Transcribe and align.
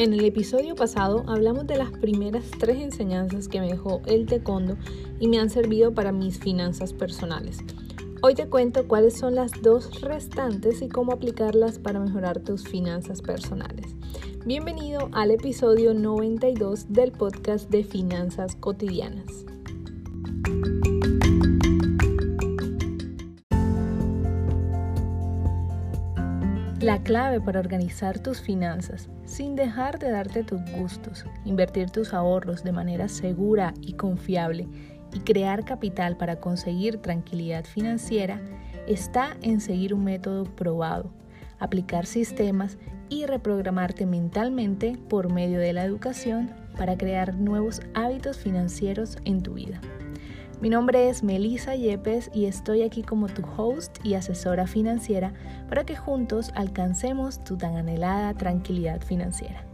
En 0.00 0.14
el 0.14 0.24
episodio 0.24 0.74
pasado 0.76 1.24
hablamos 1.26 1.66
de 1.66 1.76
las 1.76 1.90
primeras 1.90 2.44
tres 2.58 2.78
enseñanzas 2.78 3.48
que 3.48 3.60
me 3.60 3.66
dejó 3.66 4.00
el 4.06 4.24
taekwondo 4.24 4.78
y 5.18 5.28
me 5.28 5.38
han 5.38 5.50
servido 5.50 5.92
para 5.92 6.10
mis 6.10 6.38
finanzas 6.38 6.94
personales. 6.94 7.58
Hoy 8.22 8.34
te 8.34 8.48
cuento 8.48 8.88
cuáles 8.88 9.18
son 9.18 9.34
las 9.34 9.52
dos 9.60 10.00
restantes 10.00 10.80
y 10.80 10.88
cómo 10.88 11.12
aplicarlas 11.12 11.78
para 11.78 12.00
mejorar 12.00 12.40
tus 12.40 12.66
finanzas 12.66 13.20
personales. 13.20 13.94
Bienvenido 14.46 15.10
al 15.12 15.32
episodio 15.32 15.92
92 15.92 16.90
del 16.90 17.12
podcast 17.12 17.68
de 17.68 17.84
Finanzas 17.84 18.56
Cotidianas. 18.56 19.49
La 26.80 27.02
clave 27.02 27.42
para 27.42 27.60
organizar 27.60 28.20
tus 28.20 28.40
finanzas 28.40 29.10
sin 29.26 29.54
dejar 29.54 29.98
de 29.98 30.10
darte 30.10 30.44
tus 30.44 30.62
gustos, 30.72 31.26
invertir 31.44 31.90
tus 31.90 32.14
ahorros 32.14 32.64
de 32.64 32.72
manera 32.72 33.06
segura 33.08 33.74
y 33.82 33.92
confiable 33.92 34.66
y 35.12 35.20
crear 35.20 35.66
capital 35.66 36.16
para 36.16 36.40
conseguir 36.40 36.96
tranquilidad 36.96 37.66
financiera 37.66 38.40
está 38.86 39.36
en 39.42 39.60
seguir 39.60 39.92
un 39.92 40.04
método 40.04 40.44
probado, 40.44 41.12
aplicar 41.58 42.06
sistemas 42.06 42.78
y 43.10 43.26
reprogramarte 43.26 44.06
mentalmente 44.06 44.96
por 45.10 45.30
medio 45.30 45.58
de 45.58 45.74
la 45.74 45.84
educación 45.84 46.50
para 46.78 46.96
crear 46.96 47.34
nuevos 47.34 47.82
hábitos 47.92 48.38
financieros 48.38 49.18
en 49.26 49.42
tu 49.42 49.52
vida. 49.52 49.82
Mi 50.60 50.68
nombre 50.68 51.08
es 51.08 51.22
Melissa 51.22 51.74
Yepes 51.74 52.30
y 52.34 52.44
estoy 52.44 52.82
aquí 52.82 53.02
como 53.02 53.28
tu 53.28 53.42
host 53.56 53.96
y 54.04 54.12
asesora 54.12 54.66
financiera 54.66 55.32
para 55.70 55.86
que 55.86 55.96
juntos 55.96 56.50
alcancemos 56.54 57.42
tu 57.44 57.56
tan 57.56 57.76
anhelada 57.76 58.34
tranquilidad 58.34 59.00
financiera. 59.00 59.64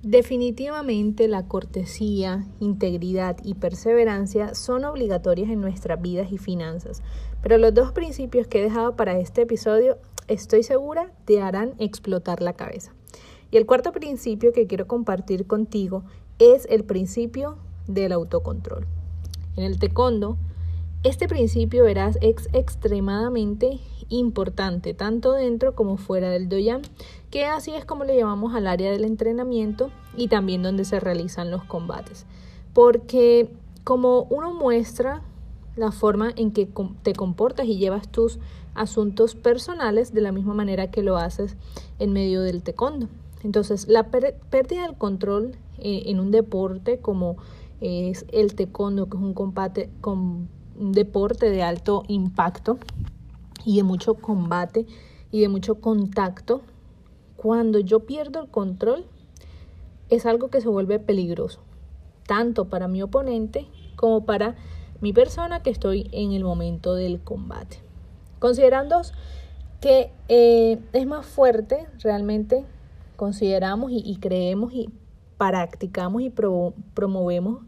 Definitivamente 0.00 1.28
la 1.28 1.46
cortesía, 1.46 2.46
integridad 2.60 3.36
y 3.44 3.56
perseverancia 3.56 4.54
son 4.54 4.86
obligatorias 4.86 5.50
en 5.50 5.60
nuestras 5.60 6.00
vidas 6.00 6.32
y 6.32 6.38
finanzas, 6.38 7.02
pero 7.42 7.58
los 7.58 7.74
dos 7.74 7.92
principios 7.92 8.46
que 8.46 8.60
he 8.60 8.64
dejado 8.64 8.96
para 8.96 9.18
este 9.18 9.42
episodio 9.42 9.98
estoy 10.28 10.62
segura 10.62 11.12
te 11.26 11.42
harán 11.42 11.74
explotar 11.78 12.40
la 12.40 12.54
cabeza. 12.54 12.94
Y 13.50 13.58
el 13.58 13.66
cuarto 13.66 13.92
principio 13.92 14.52
que 14.52 14.66
quiero 14.66 14.86
compartir 14.86 15.46
contigo 15.46 16.04
es 16.40 16.66
el 16.70 16.84
principio 16.84 17.56
del 17.86 18.12
autocontrol. 18.12 18.86
En 19.56 19.64
el 19.64 19.78
taekwondo, 19.78 20.38
este 21.04 21.28
principio 21.28 21.84
verás 21.84 22.18
es 22.22 22.48
extremadamente 22.52 23.78
importante, 24.08 24.94
tanto 24.94 25.32
dentro 25.32 25.74
como 25.74 25.98
fuera 25.98 26.30
del 26.30 26.48
doyan, 26.48 26.80
que 27.30 27.44
así 27.44 27.72
es 27.72 27.84
como 27.84 28.04
le 28.04 28.16
llamamos 28.16 28.54
al 28.54 28.66
área 28.66 28.90
del 28.90 29.04
entrenamiento 29.04 29.90
y 30.16 30.28
también 30.28 30.62
donde 30.62 30.84
se 30.84 30.98
realizan 30.98 31.50
los 31.50 31.62
combates. 31.64 32.24
Porque 32.72 33.52
como 33.84 34.22
uno 34.30 34.52
muestra 34.54 35.22
la 35.76 35.92
forma 35.92 36.32
en 36.34 36.52
que 36.52 36.68
te 37.02 37.12
comportas 37.12 37.66
y 37.66 37.76
llevas 37.76 38.08
tus 38.10 38.38
asuntos 38.74 39.34
personales 39.34 40.14
de 40.14 40.22
la 40.22 40.32
misma 40.32 40.54
manera 40.54 40.90
que 40.90 41.02
lo 41.02 41.18
haces 41.18 41.56
en 41.98 42.12
medio 42.12 42.40
del 42.40 42.62
taekwondo. 42.62 43.08
Entonces, 43.42 43.88
la 43.88 44.10
pérdida 44.10 44.82
del 44.86 44.96
control 44.96 45.56
eh, 45.78 46.02
en 46.06 46.20
un 46.20 46.30
deporte 46.30 46.98
como 46.98 47.36
es 47.80 48.26
el 48.32 48.54
taekwondo, 48.54 49.08
que 49.08 49.16
es 49.16 49.22
un, 49.22 49.34
combate, 49.34 49.90
con 50.00 50.48
un 50.78 50.92
deporte 50.92 51.50
de 51.50 51.62
alto 51.62 52.02
impacto 52.08 52.78
y 53.64 53.76
de 53.76 53.82
mucho 53.82 54.14
combate 54.14 54.86
y 55.30 55.40
de 55.40 55.48
mucho 55.48 55.76
contacto, 55.76 56.62
cuando 57.36 57.78
yo 57.78 58.00
pierdo 58.00 58.42
el 58.42 58.48
control, 58.48 59.06
es 60.10 60.26
algo 60.26 60.48
que 60.48 60.60
se 60.60 60.68
vuelve 60.68 60.98
peligroso, 60.98 61.60
tanto 62.26 62.68
para 62.68 62.88
mi 62.88 63.00
oponente 63.00 63.66
como 63.96 64.24
para 64.26 64.56
mi 65.00 65.12
persona 65.12 65.62
que 65.62 65.70
estoy 65.70 66.08
en 66.12 66.32
el 66.32 66.44
momento 66.44 66.94
del 66.94 67.20
combate. 67.20 67.78
Considerando 68.38 69.00
que 69.80 70.12
eh, 70.28 70.78
es 70.92 71.06
más 71.06 71.24
fuerte 71.24 71.86
realmente 72.02 72.66
consideramos 73.20 73.90
y, 73.92 74.16
creemos 74.16 74.72
y 74.72 74.88
practicamos 75.36 76.22
y 76.22 76.30
promovemos 76.30 77.60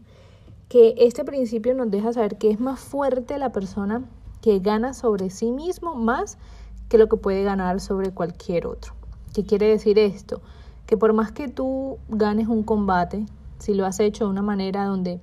que 0.67 0.95
este 0.97 1.23
principio 1.23 1.75
nos 1.75 1.91
deja 1.91 2.11
saber 2.11 2.39
que 2.39 2.49
es 2.49 2.59
más 2.59 2.79
fuerte 2.79 3.37
la 3.37 3.51
persona 3.51 4.03
que 4.41 4.57
gana 4.57 4.95
sobre 4.95 5.29
sí 5.29 5.51
mismo 5.51 5.93
más 5.93 6.39
que 6.89 6.97
lo 6.97 7.07
que 7.07 7.17
puede 7.17 7.43
ganar 7.43 7.81
sobre 7.81 8.09
cualquier 8.09 8.65
otro. 8.65 8.95
¿Qué 9.31 9.45
quiere 9.45 9.67
decir 9.67 9.99
esto? 9.99 10.41
Que 10.87 10.97
por 10.97 11.13
más 11.13 11.31
que 11.31 11.49
tú 11.49 11.99
ganes 12.09 12.47
un 12.47 12.63
combate, 12.63 13.27
si 13.59 13.75
lo 13.75 13.85
has 13.85 13.99
hecho 13.99 14.23
de 14.23 14.31
una 14.31 14.41
manera 14.41 14.85
donde 14.85 15.21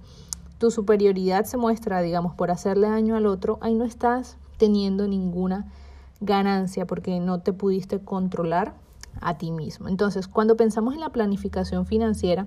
tu 0.58 0.70
superioridad 0.70 1.44
se 1.44 1.56
muestra, 1.56 2.02
digamos, 2.02 2.36
por 2.36 2.52
hacerle 2.52 2.88
daño 2.88 3.16
al 3.16 3.26
otro, 3.26 3.58
ahí 3.62 3.74
no 3.74 3.84
estás 3.84 4.36
teniendo 4.58 5.08
ninguna 5.08 5.72
ganancia 6.20 6.86
porque 6.86 7.18
no 7.18 7.40
te 7.40 7.52
pudiste 7.52 7.98
controlar 7.98 8.74
a 9.20 9.38
ti 9.38 9.50
mismo. 9.50 9.88
Entonces, 9.88 10.28
cuando 10.28 10.56
pensamos 10.56 10.94
en 10.94 11.00
la 11.00 11.10
planificación 11.10 11.86
financiera, 11.86 12.46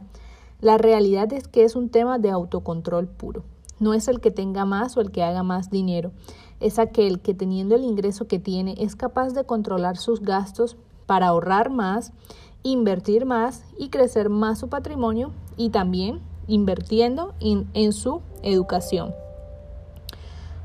la 0.62 0.78
realidad 0.78 1.31
es 1.34 1.47
que 1.47 1.63
es 1.63 1.75
un 1.75 1.90
tema 1.90 2.19
de 2.19 2.31
autocontrol 2.31 3.07
puro. 3.07 3.44
No 3.79 3.94
es 3.94 4.07
el 4.07 4.22
que 4.22 4.31
tenga 4.31 4.66
más 4.66 4.96
o 4.96 5.02
el 5.02 5.12
que 5.12 5.23
haga 5.23 5.44
más 5.44 5.69
dinero, 5.69 6.12
es 6.63 6.79
aquel 6.79 7.19
que 7.19 7.34
teniendo 7.34 7.75
el 7.75 7.84
ingreso 7.84 8.25
que 8.25 8.40
tiene 8.40 8.75
es 8.78 8.96
capaz 8.96 9.34
de 9.34 9.44
controlar 9.44 9.97
sus 9.97 10.22
gastos 10.22 10.78
para 11.06 11.28
ahorrar 11.28 11.69
más, 11.69 12.13
invertir 12.63 13.25
más 13.25 13.66
y 13.78 13.90
crecer 13.90 14.29
más 14.29 14.59
su 14.59 14.69
patrimonio 14.69 15.31
y 15.57 15.72
también 15.72 16.22
invirtiendo 16.47 17.34
en, 17.41 17.69
en 17.73 17.91
su 17.91 18.22
educación. 18.44 19.13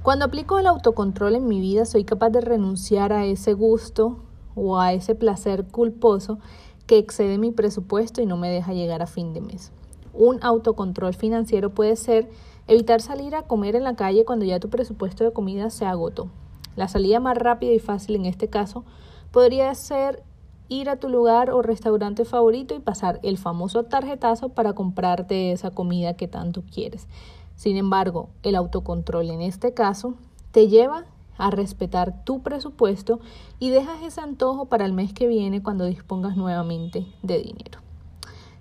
Cuando 0.05 0.27
aplico 0.27 0.61
el 0.61 0.69
autocontrol 0.69 1.35
en 1.35 1.49
mi 1.49 1.61
vida 1.61 1.85
soy 1.85 2.05
capaz 2.05 2.31
de 2.31 2.43
renunciar 2.43 3.13
a 3.13 3.25
ese 3.25 3.55
gusto 3.55 4.19
o 4.59 4.81
a 4.81 4.93
ese 4.93 5.15
placer 5.15 5.67
culposo 5.67 6.39
que 6.87 6.99
excede 6.99 7.39
mi 7.39 7.51
presupuesto 7.51 8.21
y 8.21 8.27
no 8.27 8.37
me 8.37 8.51
deja 8.51 8.73
llegar 8.73 9.03
a 9.03 9.07
fin 9.07 9.33
de 9.35 9.41
mes. 9.41 9.73
Un 10.15 10.39
autocontrol 10.43 11.15
financiero 11.15 11.71
puede 11.71 11.97
ser 11.97 12.29
evitar 12.67 13.01
salir 13.01 13.35
a 13.35 13.43
comer 13.43 13.77
en 13.77 13.85
la 13.85 13.95
calle 13.95 14.25
cuando 14.25 14.45
ya 14.45 14.59
tu 14.59 14.69
presupuesto 14.69 15.25
de 15.25 15.33
comida 15.33 15.71
se 15.71 15.85
agotó. 15.85 16.29
La 16.77 16.89
salida 16.89 17.21
más 17.21 17.37
rápida 17.37 17.73
y 17.73 17.79
fácil 17.79 18.17
en 18.17 18.27
este 18.27 18.49
caso 18.49 18.85
podría 19.33 19.75
ser 19.75 20.23
ir 20.69 20.91
a 20.91 20.97
tu 20.97 21.09
lugar 21.09 21.51
o 21.51 21.63
restaurante 21.63 22.25
favorito 22.25 22.75
y 22.75 22.81
pasar 22.81 23.21
el 23.23 23.39
famoso 23.39 23.85
tarjetazo 23.85 24.51
para 24.51 24.75
comprarte 24.75 25.53
esa 25.53 25.71
comida 25.71 26.15
que 26.15 26.29
tanto 26.29 26.63
quieres. 26.63 27.09
Sin 27.57 27.77
embargo, 27.77 28.29
el 28.43 28.55
autocontrol 28.55 29.31
en 29.31 29.41
este 29.41 29.75
caso 29.75 30.15
te 30.53 30.69
lleva 30.69 31.05
a 31.39 31.51
respetar 31.51 32.25
tu 32.25 32.43
presupuesto 32.43 33.21
y 33.59 33.71
dejas 33.71 34.03
ese 34.03 34.21
antojo 34.21 34.67
para 34.67 34.85
el 34.85 34.93
mes 34.93 35.13
que 35.13 35.29
viene 35.29 35.63
cuando 35.63 35.85
dispongas 35.85 36.37
nuevamente 36.37 37.07
de 37.23 37.39
dinero. 37.39 37.81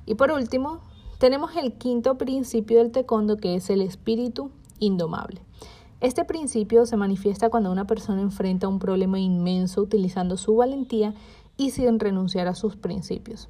Y 0.05 0.15
por 0.15 0.31
último, 0.31 0.79
tenemos 1.19 1.55
el 1.55 1.73
quinto 1.73 2.17
principio 2.17 2.77
del 2.77 2.91
taekwondo 2.91 3.37
que 3.37 3.55
es 3.55 3.69
el 3.69 3.81
espíritu 3.81 4.51
indomable. 4.79 5.41
Este 5.99 6.23
principio 6.23 6.85
se 6.85 6.95
manifiesta 6.95 7.49
cuando 7.49 7.71
una 7.71 7.87
persona 7.87 8.21
enfrenta 8.21 8.67
un 8.67 8.77
problema 8.77 9.19
inmenso 9.19 9.81
utilizando 9.81 10.37
su 10.37 10.55
valentía 10.55 11.15
y 11.57 11.71
sin 11.71 11.99
renunciar 11.99 12.47
a 12.47 12.53
sus 12.53 12.75
principios. 12.75 13.49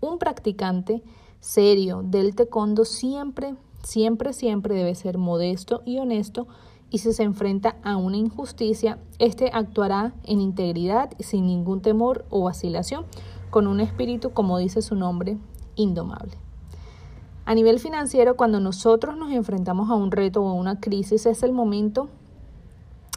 Un 0.00 0.18
practicante 0.18 1.02
serio 1.40 2.02
del 2.02 2.34
taekwondo 2.34 2.86
siempre, 2.86 3.54
siempre, 3.82 4.32
siempre 4.32 4.74
debe 4.74 4.94
ser 4.94 5.18
modesto 5.18 5.82
y 5.84 5.98
honesto 5.98 6.46
y 6.90 6.98
si 6.98 7.12
se 7.12 7.22
enfrenta 7.22 7.76
a 7.82 7.96
una 7.96 8.16
injusticia, 8.16 8.98
éste 9.18 9.50
actuará 9.52 10.14
en 10.24 10.40
integridad 10.40 11.10
sin 11.18 11.46
ningún 11.46 11.80
temor 11.80 12.24
o 12.30 12.44
vacilación, 12.44 13.04
con 13.50 13.66
un 13.66 13.80
espíritu, 13.80 14.30
como 14.30 14.58
dice 14.58 14.82
su 14.82 14.94
nombre, 14.94 15.38
indomable. 15.74 16.36
A 17.44 17.54
nivel 17.54 17.78
financiero, 17.78 18.36
cuando 18.36 18.60
nosotros 18.60 19.16
nos 19.16 19.30
enfrentamos 19.30 19.90
a 19.90 19.94
un 19.94 20.10
reto 20.10 20.42
o 20.42 20.48
a 20.48 20.54
una 20.54 20.80
crisis, 20.80 21.26
es 21.26 21.42
el 21.42 21.52
momento 21.52 22.08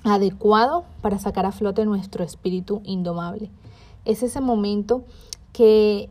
adecuado 0.04 0.86
para 1.02 1.20
sacar 1.20 1.46
a 1.46 1.52
flote 1.52 1.86
nuestro 1.86 2.24
espíritu 2.24 2.82
indomable. 2.84 3.52
Es 4.06 4.24
ese 4.24 4.40
momento 4.40 5.04
que 5.52 6.10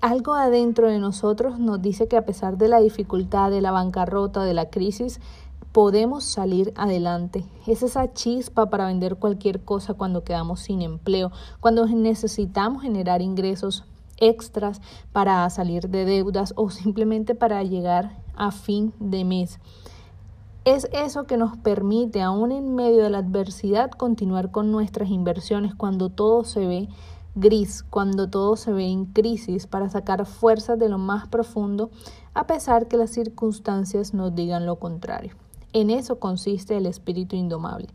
algo 0.00 0.34
adentro 0.34 0.88
de 0.88 0.98
nosotros 0.98 1.58
nos 1.58 1.80
dice 1.80 2.06
que 2.06 2.16
a 2.16 2.24
pesar 2.24 2.58
de 2.58 2.68
la 2.68 2.80
dificultad, 2.80 3.50
de 3.50 3.60
la 3.60 3.70
bancarrota, 3.70 4.44
de 4.44 4.54
la 4.54 4.68
crisis, 4.68 5.20
podemos 5.72 6.24
salir 6.24 6.72
adelante. 6.76 7.44
Es 7.66 7.82
esa 7.82 8.12
chispa 8.12 8.70
para 8.70 8.86
vender 8.86 9.16
cualquier 9.16 9.60
cosa 9.60 9.94
cuando 9.94 10.24
quedamos 10.24 10.60
sin 10.60 10.82
empleo, 10.82 11.30
cuando 11.60 11.86
necesitamos 11.86 12.82
generar 12.82 13.22
ingresos 13.22 13.84
extras 14.16 14.80
para 15.12 15.48
salir 15.50 15.88
de 15.88 16.04
deudas 16.04 16.52
o 16.56 16.70
simplemente 16.70 17.34
para 17.34 17.62
llegar 17.62 18.18
a 18.34 18.50
fin 18.50 18.92
de 18.98 19.24
mes. 19.24 19.58
Es 20.64 20.88
eso 20.92 21.24
que 21.24 21.38
nos 21.38 21.56
permite, 21.56 22.20
aún 22.20 22.52
en 22.52 22.74
medio 22.74 23.02
de 23.02 23.10
la 23.10 23.18
adversidad, 23.18 23.90
continuar 23.90 24.50
con 24.50 24.70
nuestras 24.70 25.08
inversiones 25.08 25.74
cuando 25.74 26.10
todo 26.10 26.44
se 26.44 26.66
ve 26.66 26.88
gris 27.34 27.84
cuando 27.84 28.28
todo 28.28 28.56
se 28.56 28.72
ve 28.72 28.86
en 28.86 29.06
crisis 29.06 29.66
para 29.66 29.88
sacar 29.88 30.26
fuerzas 30.26 30.78
de 30.78 30.88
lo 30.88 30.98
más 30.98 31.28
profundo 31.28 31.90
a 32.34 32.46
pesar 32.46 32.88
que 32.88 32.96
las 32.96 33.10
circunstancias 33.10 34.14
nos 34.14 34.34
digan 34.34 34.66
lo 34.66 34.76
contrario. 34.76 35.34
En 35.72 35.90
eso 35.90 36.18
consiste 36.18 36.76
el 36.76 36.86
espíritu 36.86 37.36
indomable, 37.36 37.88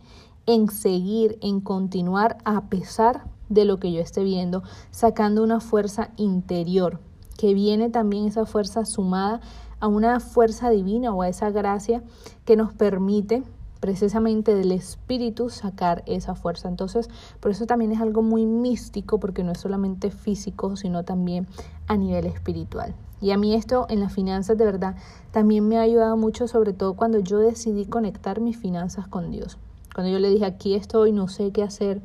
en 0.46 0.70
seguir, 0.70 1.38
en 1.42 1.60
continuar 1.60 2.38
a 2.46 2.70
pesar 2.70 3.26
de 3.50 3.66
lo 3.66 3.78
que 3.78 3.92
yo 3.92 4.02
esté 4.02 4.24
viendo, 4.24 4.64
sacando 4.92 5.44
una 5.44 5.60
fuerza 5.60 6.12
interior, 6.18 7.00
que 7.38 7.54
viene 7.54 7.90
también 7.90 8.26
esa 8.26 8.46
fuerza 8.46 8.86
sumada 8.86 9.42
a 9.80 9.88
una 9.88 10.20
fuerza 10.20 10.70
divina 10.70 11.14
o 11.14 11.22
a 11.22 11.30
esa 11.30 11.50
gracia 11.50 12.04
que 12.46 12.56
nos 12.56 12.74
permite 12.74 13.44
precisamente 13.80 14.56
del 14.56 14.72
espíritu 14.72 15.50
sacar 15.50 16.02
esa 16.08 16.34
fuerza. 16.34 16.70
Entonces, 16.70 17.10
por 17.40 17.52
eso 17.52 17.66
también 17.66 17.92
es 17.92 18.02
algo 18.02 18.22
muy 18.24 18.46
místico, 18.46 19.20
porque 19.20 19.44
no 19.44 19.52
es 19.52 19.60
solamente 19.60 20.10
físico, 20.12 20.76
sino 20.76 21.04
también 21.04 21.48
a 21.88 21.98
nivel 21.98 22.26
espiritual. 22.26 22.96
Y 23.26 23.32
a 23.32 23.40
mí 23.40 23.56
esto 23.56 23.88
en 23.90 24.02
las 24.02 24.14
finanzas 24.14 24.56
de 24.56 24.66
verdad 24.66 24.98
también 25.32 25.68
me 25.68 25.80
ha 25.80 25.82
ayudado 25.82 26.16
mucho, 26.16 26.48
sobre 26.48 26.74
todo 26.74 26.94
cuando 26.94 27.18
yo 27.18 27.40
decidí 27.40 27.86
conectar 27.88 28.40
mis 28.40 28.56
finanzas 28.56 29.08
con 29.08 29.32
Dios. 29.32 29.58
Cuando 29.96 30.14
yo 30.14 30.20
le 30.20 30.30
dije, 30.30 30.46
aquí 30.46 30.76
estoy, 30.76 31.12
no 31.12 31.28
sé 31.28 31.50
qué 31.52 31.64
hacer, 31.64 32.04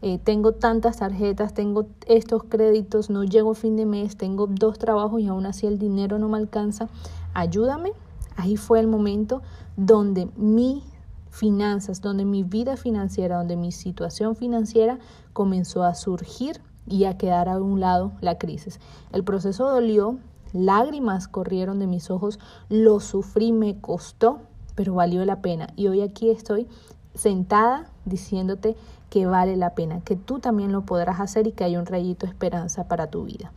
eh, 0.00 0.18
tengo 0.24 0.52
tantas 0.52 0.96
tarjetas, 0.96 1.52
tengo 1.52 1.88
estos 2.06 2.44
créditos, 2.44 3.10
no 3.10 3.22
llego 3.22 3.52
fin 3.52 3.76
de 3.76 3.84
mes, 3.84 4.16
tengo 4.16 4.46
dos 4.46 4.78
trabajos 4.78 5.20
y 5.20 5.26
aún 5.26 5.44
así 5.44 5.66
el 5.66 5.78
dinero 5.78 6.18
no 6.18 6.30
me 6.30 6.38
alcanza, 6.38 6.88
ayúdame. 7.34 7.92
Ahí 8.36 8.56
fue 8.56 8.80
el 8.80 8.86
momento 8.86 9.42
donde 9.76 10.30
mi 10.36 10.84
finanzas, 11.28 12.00
donde 12.00 12.24
mi 12.24 12.44
vida 12.44 12.78
financiera, 12.78 13.36
donde 13.36 13.56
mi 13.56 13.72
situación 13.72 14.36
financiera 14.36 14.98
comenzó 15.34 15.84
a 15.84 15.94
surgir 15.94 16.62
y 16.86 17.04
a 17.04 17.18
quedar 17.18 17.50
a 17.50 17.58
un 17.58 17.78
lado 17.78 18.12
la 18.22 18.38
crisis. 18.38 18.80
El 19.12 19.22
proceso 19.22 19.68
dolió, 19.68 20.16
lágrimas 20.52 21.28
corrieron 21.28 21.78
de 21.78 21.86
mis 21.86 22.10
ojos, 22.10 22.38
lo 22.68 23.00
sufrí, 23.00 23.52
me 23.52 23.80
costó, 23.80 24.40
pero 24.74 24.94
valió 24.94 25.24
la 25.24 25.40
pena. 25.40 25.68
Y 25.76 25.88
hoy 25.88 26.00
aquí 26.00 26.30
estoy 26.30 26.68
sentada 27.14 27.90
diciéndote 28.04 28.76
que 29.10 29.26
vale 29.26 29.56
la 29.56 29.74
pena, 29.74 30.00
que 30.00 30.16
tú 30.16 30.38
también 30.38 30.72
lo 30.72 30.82
podrás 30.82 31.20
hacer 31.20 31.46
y 31.46 31.52
que 31.52 31.64
hay 31.64 31.76
un 31.76 31.86
rayito 31.86 32.26
de 32.26 32.32
esperanza 32.32 32.88
para 32.88 33.08
tu 33.08 33.24
vida. 33.24 33.52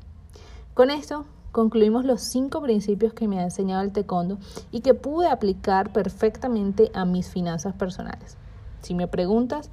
Con 0.74 0.92
esto 0.92 1.26
concluimos 1.54 2.04
los 2.04 2.22
cinco 2.22 2.62
principios 2.62 3.14
que 3.14 3.30
me 3.30 3.40
ha 3.40 3.44
enseñado 3.44 3.82
el 3.82 3.94
taekwondo 3.94 4.38
y 4.72 4.82
que 4.82 4.94
pude 4.94 5.30
aplicar 5.30 5.94
perfectamente 5.94 6.92
a 6.94 7.06
mis 7.06 7.30
finanzas 7.30 7.74
personales. 7.74 8.36
Si 8.82 8.94
me 8.94 9.08
preguntas, 9.08 9.70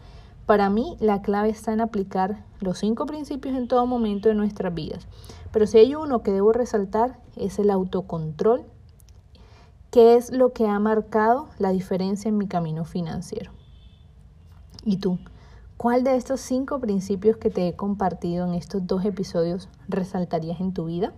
para 0.46 0.70
mí 0.70 0.96
la 1.00 1.22
clave 1.22 1.50
está 1.50 1.72
en 1.72 1.80
aplicar 1.80 2.44
los 2.60 2.78
cinco 2.78 3.06
principios 3.06 3.56
en 3.56 3.68
todo 3.68 3.86
momento 3.86 4.28
de 4.28 4.34
nuestras 4.34 4.74
vidas. 4.74 5.06
Pero 5.52 5.66
si 5.66 5.78
hay 5.78 5.94
uno 5.94 6.22
que 6.22 6.32
debo 6.32 6.52
resaltar 6.52 7.18
es 7.36 7.58
el 7.58 7.70
autocontrol, 7.70 8.64
que 9.90 10.16
es 10.16 10.32
lo 10.32 10.52
que 10.52 10.66
ha 10.66 10.78
marcado 10.78 11.48
la 11.58 11.70
diferencia 11.70 12.28
en 12.28 12.38
mi 12.38 12.48
camino 12.48 12.84
financiero. 12.84 13.52
¿Y 14.84 14.96
tú? 14.96 15.18
¿Cuál 15.76 16.02
de 16.02 16.16
estos 16.16 16.40
cinco 16.40 16.80
principios 16.80 17.36
que 17.36 17.50
te 17.50 17.68
he 17.68 17.76
compartido 17.76 18.46
en 18.46 18.54
estos 18.54 18.86
dos 18.86 19.04
episodios 19.04 19.68
resaltarías 19.88 20.60
en 20.60 20.72
tu 20.72 20.86
vida? 20.86 21.12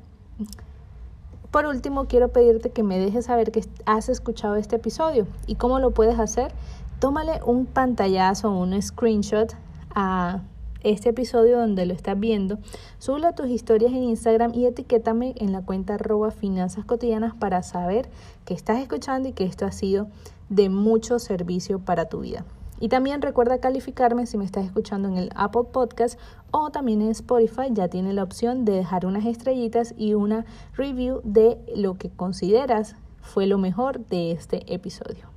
Por 1.50 1.66
último, 1.66 2.06
quiero 2.06 2.32
pedirte 2.32 2.70
que 2.70 2.82
me 2.82 2.98
dejes 2.98 3.26
saber 3.26 3.52
que 3.52 3.64
has 3.86 4.08
escuchado 4.08 4.56
este 4.56 4.74
episodio 4.74 5.28
y 5.46 5.54
cómo 5.54 5.78
lo 5.78 5.92
puedes 5.92 6.18
hacer. 6.18 6.52
Tómale 7.00 7.40
un 7.44 7.66
pantallazo 7.66 8.50
un 8.50 8.80
screenshot 8.80 9.54
a 9.94 10.40
este 10.84 11.10
episodio 11.10 11.58
donde 11.58 11.86
lo 11.86 11.94
estás 11.94 12.18
viendo, 12.18 12.58
súbelo 12.98 13.28
a 13.28 13.34
tus 13.34 13.48
historias 13.48 13.92
en 13.92 14.04
Instagram 14.04 14.52
y 14.54 14.66
etiquétame 14.66 15.34
en 15.36 15.52
la 15.52 15.62
cuenta 15.62 15.94
arroba 15.94 16.30
finanzas 16.30 16.84
cotidianas 16.84 17.34
para 17.34 17.62
saber 17.62 18.08
que 18.44 18.54
estás 18.54 18.80
escuchando 18.80 19.28
y 19.28 19.32
que 19.32 19.44
esto 19.44 19.66
ha 19.66 19.72
sido 19.72 20.08
de 20.50 20.68
mucho 20.68 21.18
servicio 21.18 21.78
para 21.78 22.08
tu 22.08 22.20
vida. 22.20 22.44
Y 22.80 22.88
también 22.88 23.22
recuerda 23.22 23.60
calificarme 23.60 24.26
si 24.26 24.36
me 24.36 24.44
estás 24.44 24.66
escuchando 24.66 25.08
en 25.08 25.16
el 25.16 25.30
Apple 25.36 25.64
Podcast 25.72 26.18
o 26.50 26.70
también 26.70 27.00
en 27.02 27.10
Spotify. 27.10 27.68
Ya 27.70 27.88
tiene 27.88 28.12
la 28.12 28.22
opción 28.22 28.64
de 28.64 28.72
dejar 28.72 29.06
unas 29.06 29.24
estrellitas 29.24 29.94
y 29.96 30.14
una 30.14 30.44
review 30.74 31.20
de 31.24 31.58
lo 31.76 31.94
que 31.94 32.10
consideras 32.10 32.96
fue 33.22 33.46
lo 33.46 33.58
mejor 33.58 34.04
de 34.06 34.32
este 34.32 34.74
episodio. 34.74 35.33